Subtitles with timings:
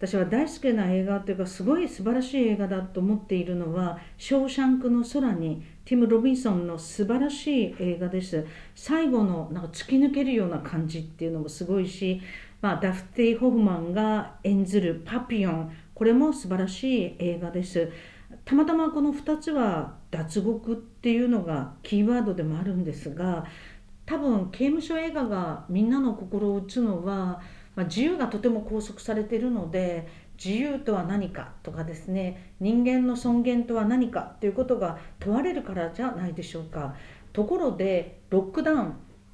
[0.00, 8.46] 私は大好きな映画というかすごい素晴らしい映画だと思っているのは「ショーシャンクの空に」ティム・ロビンソンの素晴らしい映画です。
[8.74, 12.18] 最後のなんか突き抜けるような感じっていうのもすごいし、
[12.62, 17.90] まあ、ダフティ・ホフマンが演ずるパピヨンこれも素晴らしい映画です。
[18.46, 23.44] たまたまこの2つは脱獄っていうのがキーワードでもあるんですが
[24.06, 27.40] 多分刑務所映画がみんなの心を打つのは、
[27.76, 30.08] まあ、自由がとても拘束されているので
[30.42, 36.94] 自由とは何かとかですね人間の尊厳とは何かということが問われるからじゃないでしょうか。
[37.32, 38.92] ところでロックダウンっ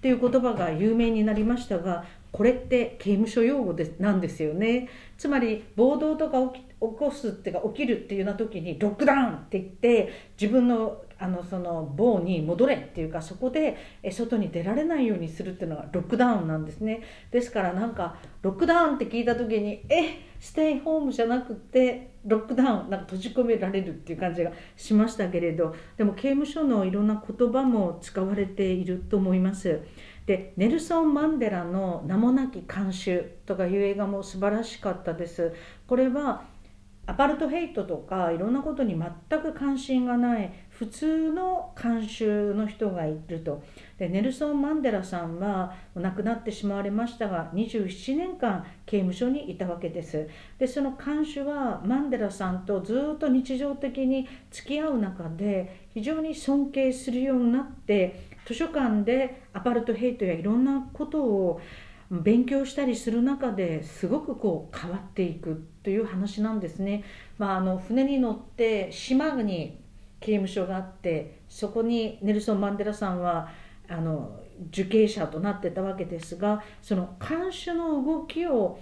[0.00, 4.88] ていう言葉が有名になりましたがこれって刑務所用語でなんですよね。
[5.16, 13.76] つまり暴動とか起こすっていうか起きるっていうような時にロックダウンって言って自分のあのその棒に戻れっていうかそこで
[14.12, 17.02] 外に出られないようにするっていうのがロックダウンなんですね。
[17.32, 29.80] ですからなんかロックダウンって聞いた時にえステイホームじゃなくてロックダウンなんか閉じ込められるっていう感じがしましたけれどでも刑務所のいろんな言葉も使われていると思います。
[30.28, 35.54] でネルソン・マンデラの「名もなき慣習」とかいう映画も素晴らしかったです。
[35.86, 36.44] これは
[37.08, 43.62] アパルトヘイトとかいろんなことに全く関心がない普通の監修の人がいると。
[43.96, 50.28] でネルソン・マンデラさんは亡くなってしまわれましたが27年間刑務所にいたわけです。
[50.58, 61.60] でその監修はマンデラさんとずっと日常的に付き合う中で非常に尊敬するようになって図書館でアパルトヘイトやいろんなことを
[62.10, 67.04] 勉強したりする中ですごくこう変わっていくという話なんですね。
[67.36, 69.78] まあ、あの船に乗って島に
[70.20, 73.48] 刑務所があってそこにネルソン・マンデラさんは
[73.88, 78.80] あの受刑者となってたわけですがその看守の動きを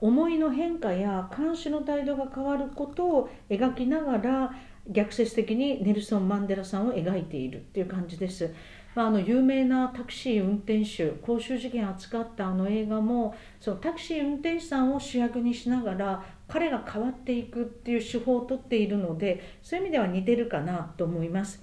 [0.00, 4.54] 思いの変化や看守の態度が変わることを描きながら
[4.88, 8.52] 逆説的にネルソン・マンデラさんを描いているっていう感じです。
[8.96, 21.62] まあ、あの有名なタクシー運転手公衆事件を扱ったあの映画もそのタクシー運転手さんを主役にしながら彼が変わっていくっていう手法をとっているのでそういう意味では似てるかなと思います。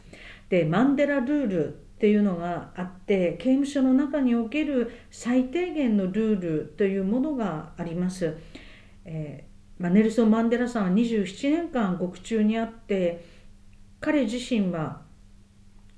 [0.49, 8.37] でマンデラルールっていうのがあって刑務所の中における最低限のルールというものがあります。
[9.05, 13.25] えー、まあ、ネルソン・マンデラさんは27年間獄中にあって
[13.99, 15.01] 彼自身は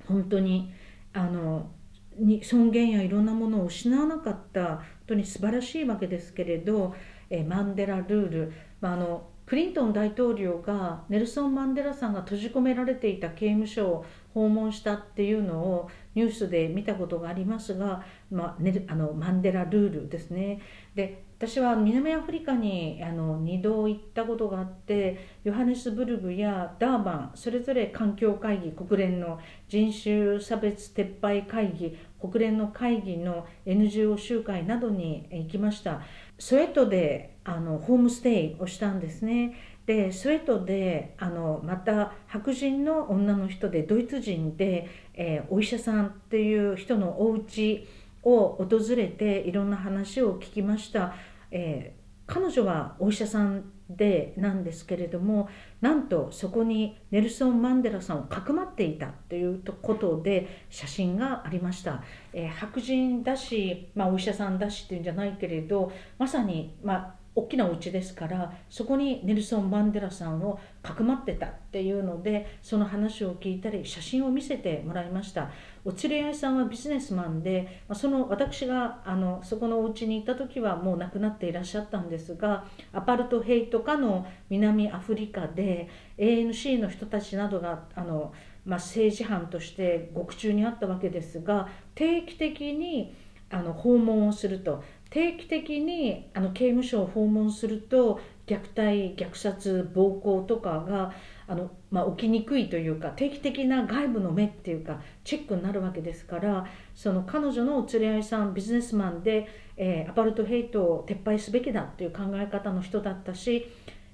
[0.07, 0.72] 本当に
[1.15, 1.71] あの
[2.17, 4.77] に尊厳やいろんなものを失わなかった。
[4.77, 6.95] 本当に素晴らしいわけですけれど、
[7.29, 20.61] えマンデラルール、まあ、あのクリントン大統領がネルソン・マンデラさんが閉じ込められていた刑務所を訪問したっていうのをニュースで見たことがありますが、まあ、ね、あのマンデラルールですね。
[20.95, 36.01] で私は南アフリカにあの2度行ったことがあってヨハネスブルグやダーバンそれぞれ環境会議国連の人種差別撤廃会議国連の会議の NGO 集会などに行きました。
[36.38, 39.56] スウェットであのホームステイをしたんですね。
[39.85, 47.88] でスウェットであのまた白人の女の人でドイツ人で、えー、お医者さんっていう人のお家
[48.24, 51.13] を訪れていろんな話を聞きました、
[51.51, 55.47] えー、彼女はお医者さんでなんですけれども
[55.81, 62.03] なんとそこにネルソン・マンデラさんをかくまっていたということで写真がありました、
[62.34, 75.51] えー、白人だし、まあ、お医者さんだしっていうんじゃないけれどまさに、まあ、大きなお家ですからそこにネルソン・マンデラさんをかくまってたっていうのでその話を聞いたり写真を見せてもらいました。
[75.84, 88.34] お連れ合いさんはビジネスマンでその私があのそこのお家に行った時はもう亡くなっていらっしゃったんですがアパルトヘイト下の南アフリカで ANC の人たちなどがあの、
[88.66, 93.13] まあ、政治犯として獄中にあったわけですが定期的に
[93.51, 94.84] あの訪問をすると。
[95.15, 101.13] 定期的にあの刑務所を訪問すると虐待虐殺暴行とかが
[101.47, 109.47] あの、まあ、起きにくいというか定期的な外部の目っていうかチェックになるわけですからその彼女のお連れ合いさんビジネスマンで、
[109.77, 113.71] えー、アパルトヘイトを撤廃すべきだっていう考え方の人だったし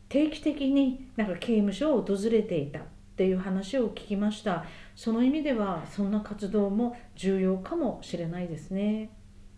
[0.08, 2.84] 定期的になんか刑務所を訪れていたっ
[3.18, 4.66] ていう話を聞きました
[4.96, 9.10] その意味ではそんな活動も重要かもしれないですね。